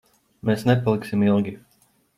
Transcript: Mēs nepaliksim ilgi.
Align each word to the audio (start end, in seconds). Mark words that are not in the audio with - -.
Mēs 0.51 0.65
nepaliksim 0.69 1.29
ilgi. 1.31 1.57